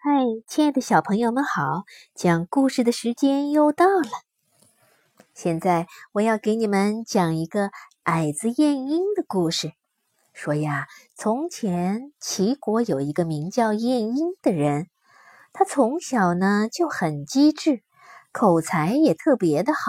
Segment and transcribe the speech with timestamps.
[0.00, 1.82] 嗨，亲爱的小朋友们好！
[2.14, 4.08] 讲故事的时间又到了。
[5.34, 7.72] 现在我要给你们讲一个
[8.04, 9.72] 矮子晏婴的故事。
[10.32, 14.86] 说呀，从前齐国有一个名叫晏婴的人，
[15.52, 17.82] 他从小呢就很机智，
[18.30, 19.80] 口才也特别的好。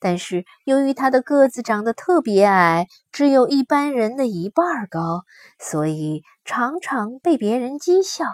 [0.00, 5.22] 但是由于他的个子长得特别矮，只有一般人的一半高，
[5.60, 8.24] 所以常常被别人讥笑。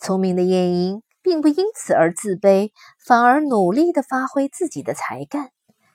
[0.00, 2.70] 聪明的晏婴并不因此而自卑，
[3.04, 5.50] 反而努力地发挥自己的才干。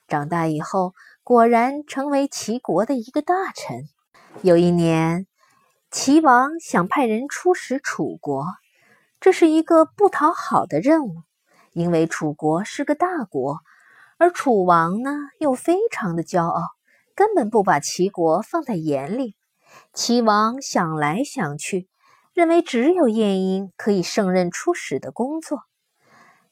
[0.08, 3.84] 长大以后，果然成为齐国的一个大臣。
[4.42, 5.26] 有一年，
[5.90, 8.46] 齐王想派人出使楚国，
[9.22, 11.24] 这是一个不讨好的任务，
[11.72, 13.60] 因为楚国是个大国，
[14.18, 16.62] 而楚王呢又非常的骄傲，
[17.16, 19.36] 根本不把齐国放在眼里。
[19.94, 21.88] 齐王想来想去。
[22.34, 25.60] 认为只有晏婴可以胜任出使的工作。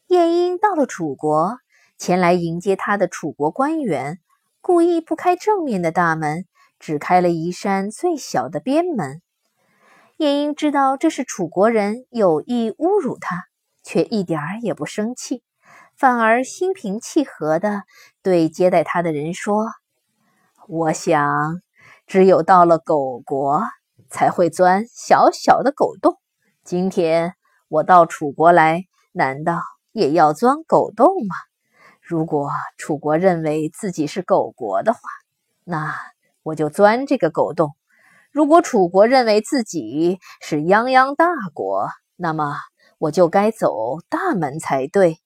[0.06, 1.58] 晏婴到了楚国，
[1.98, 4.20] 前来迎接他的楚国官员
[4.60, 6.44] 故意不开正面的大门，
[6.78, 9.22] 只开了一扇最小的边门。
[10.18, 13.46] 晏婴知道这是楚国人有意侮辱他，
[13.82, 15.42] 却一点儿也不生气，
[15.96, 17.82] 反而心平气和地
[18.22, 19.66] 对接待他的人说
[20.68, 21.60] ：“我想，
[22.06, 23.64] 只有到了狗国。”
[24.12, 26.18] 才会钻小小的狗洞。
[26.62, 27.34] 今天
[27.68, 29.60] 我到楚国来，难道
[29.90, 31.34] 也要钻狗洞吗？
[32.00, 35.00] 如果楚国认为自己是狗国的话，
[35.64, 35.94] 那
[36.42, 37.70] 我就钻这个狗洞；
[38.30, 42.56] 如果楚国认为自己是泱泱大国，那么
[42.98, 45.18] 我就该走大门才对。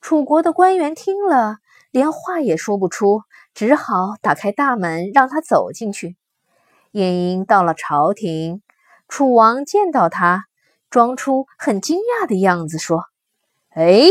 [0.00, 1.56] 楚国的官员听了，
[1.90, 6.16] 连话也说不出，只好打开大门让他走进去。
[6.98, 8.60] 晏婴到了朝廷，
[9.06, 10.46] 楚王见到他，
[10.90, 13.04] 装出很惊讶的样子，说
[13.70, 14.02] ：“哎，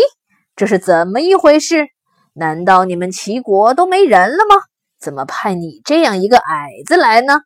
[0.55, 1.89] 这是怎么一回事？
[2.31, 4.55] 难道你们齐国都没人了吗？
[4.98, 7.42] 怎么派你这样一个矮子来呢？”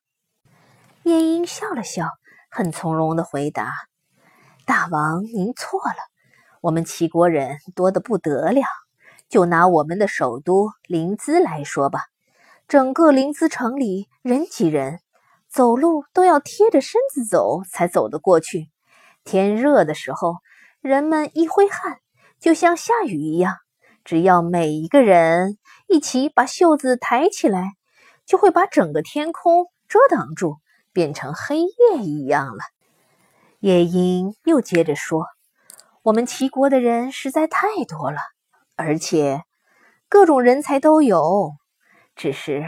[1.06, 2.06] 晏婴笑了笑，
[2.52, 3.73] 很从容地回答
[4.68, 5.97] ：“大王，您错了。
[6.62, 8.62] 我们齐国人多得不得了。
[9.28, 12.02] 就拿我们的首都临淄来说吧，
[12.68, 15.00] 整个临淄城里人挤人。”
[15.51, 18.69] 走路都要贴着身子走才走得过去。
[19.25, 20.35] 天热的时候，
[20.79, 22.00] 人们一挥汗，
[22.39, 23.57] 就像下雨一样。
[24.06, 25.57] 只要每一个人
[25.88, 27.73] 一起把袖子抬起来，
[28.25, 30.56] 就会把整个天空遮挡住，
[30.94, 32.63] 变成黑夜一样了。
[33.59, 35.25] 夜莺又接着说
[36.01, 38.19] ：“我们齐国的人实在太多了，
[38.78, 39.44] 而且
[40.07, 41.51] 各种人才都有，
[42.16, 42.63] 只是……”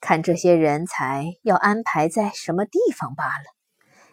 [0.00, 3.44] 看这些人才要安排在什么地方罢了。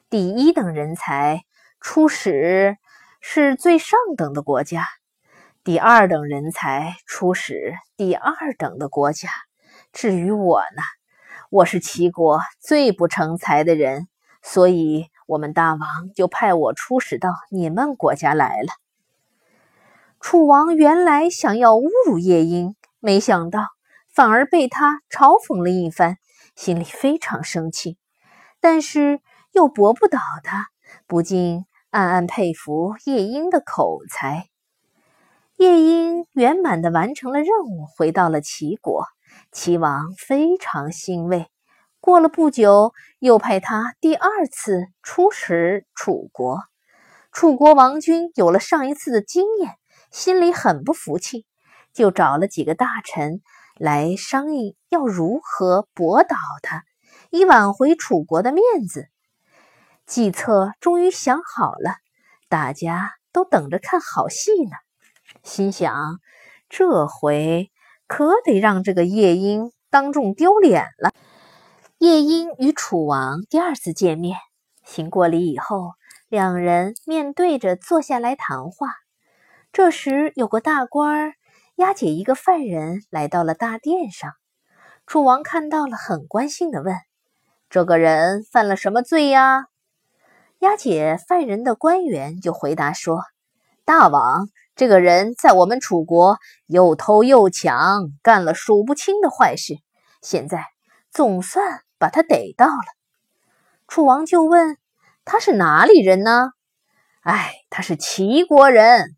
[0.09, 1.43] 第一等人才
[1.79, 2.77] 出使
[3.21, 4.87] 是最上等的国家，
[5.63, 9.29] 第二等人才出使第二等的国家。
[9.93, 10.81] 至于我呢，
[11.49, 14.07] 我是齐国最不成才的人，
[14.41, 15.79] 所以我们大王
[16.15, 18.73] 就派我出使到你们国家来了。
[20.19, 23.76] 楚王原来想要侮辱夜莺，没想到。
[24.17, 26.17] 反而被他嘲讽了一番，
[26.55, 27.99] 心里非常生气，
[28.59, 29.19] 但是
[29.51, 30.69] 又驳不倒他，
[31.05, 34.47] 不禁暗暗佩服夜莺的口才。
[35.57, 39.05] 夜莺圆满地完成了任务，回到了齐国，
[39.51, 41.45] 齐王非常欣慰。
[41.99, 46.63] 过了不久，又派他第二次出使楚国。
[47.31, 49.75] 楚国王君有了上一次的经验，
[50.09, 51.45] 心里很不服气，
[51.93, 53.43] 就找了几个大臣。
[53.79, 56.83] 来商议要如何驳倒他，
[57.29, 59.07] 以挽回楚国的面子。
[60.05, 61.97] 计策终于想好了，
[62.49, 64.71] 大家都等着看好戏呢。
[65.43, 66.19] 心想，
[66.69, 67.71] 这回
[68.07, 71.11] 可得让这个夜莺当众丢脸了。
[71.97, 74.37] 夜莺与楚王第二次见面，
[74.83, 75.93] 行过礼以后，
[76.29, 78.89] 两人面对着坐下来谈话。
[79.73, 81.33] 这时，有个大官儿。
[81.77, 84.33] 押解一个犯人来到了大殿上，
[85.05, 86.95] 楚王看到了，很关心地问
[87.69, 89.67] ：“这个人犯了什么罪呀？”
[90.57, 93.21] 押解犯人的官员就回答说
[93.85, 99.75] ：“大王，这个人在我们楚国又偷又抢，干了数不清的坏事，
[100.23, 100.65] 现在
[101.11, 102.87] 总算把他逮到了。”
[103.87, 104.77] 楚王就问
[105.25, 106.53] ：“他是哪里人呢
[107.21, 109.15] ？”“哎，他是齐国人。”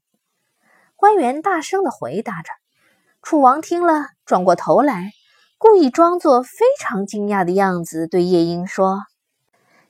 [1.00, 2.50] 官员大声地回答着，
[3.22, 5.13] 楚王听了，转过头来，
[5.57, 9.00] 故意装作非常惊讶的样子，对夜莺说：“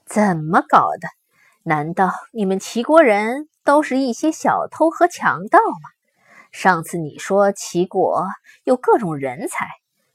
[0.06, 1.07] 怎么搞的？
[1.63, 5.89] 难道你们齐国人都是一些小偷和强盗吗？
[6.51, 8.27] 上次你说齐国
[8.63, 9.67] 有各种人才，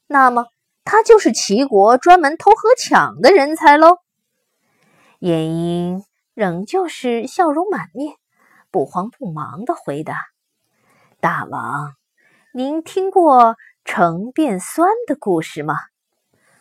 [0.06, 0.46] 那么
[0.84, 3.96] 他就是齐国专门偷和抢的人才喽。
[5.18, 6.04] 夜莺
[6.34, 8.14] 仍旧是笑容满面，
[8.70, 10.14] 不慌不忙地回答
[11.24, 11.94] ：“大王，
[12.52, 15.74] 您听过橙变酸的故事吗？”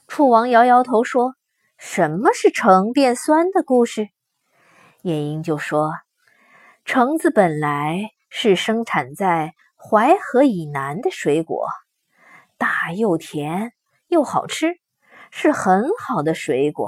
[0.07, 1.35] 楚王摇摇头说
[1.77, 4.07] ：“什么是橙变酸的故事？”
[5.03, 5.91] 晏婴就说
[6.85, 11.67] ：“橙子本来是生产在……”淮河以南的水果，
[12.57, 13.73] 大又甜
[14.07, 14.79] 又好吃，
[15.29, 16.87] 是很好的水果。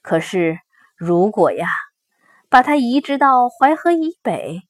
[0.00, 0.60] 可是，
[0.94, 1.66] 如果呀，
[2.48, 4.60] 把它移植到淮河以北，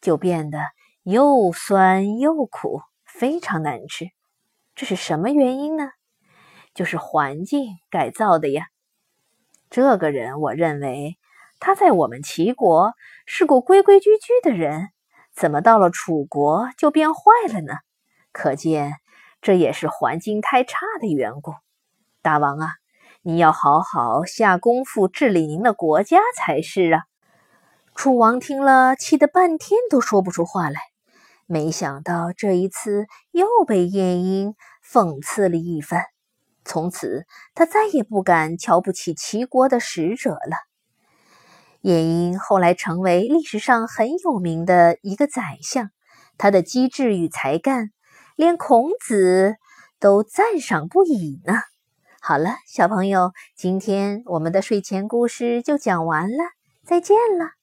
[0.00, 0.60] 就变得
[1.04, 4.06] 又酸又苦，非常难吃。
[4.76, 5.90] 这是什么原因呢？
[6.74, 8.66] 就是环境改造的呀。
[9.68, 11.18] 这个人，我认为
[11.58, 12.92] 他在我们齐国
[13.26, 14.90] 是个规规矩矩的人。
[15.34, 17.20] 怎么到了楚国就变坏
[17.52, 17.74] 了呢？
[18.30, 18.92] 可见
[19.40, 21.54] 这也是环境太差的缘故。
[22.20, 22.68] 大王啊，
[23.22, 27.02] 你要好好下功夫治理您的国家才是啊！
[27.96, 30.91] 楚王听了，气得半天都说不出话来。
[31.52, 36.06] 没想到这一次又被晏婴讽刺了一番，
[36.64, 40.56] 从此他再也不敢瞧不起齐国的使者了。
[41.82, 45.90] 晏婴后来成为历史上很有名的一个宰相，
[46.38, 47.90] 他的机智与才干，
[48.34, 49.56] 连孔子
[50.00, 51.52] 都赞赏不已呢。
[52.22, 56.44] 好了，小朋友，今天我们的睡前故事就讲完了，
[56.82, 57.61] 再见了。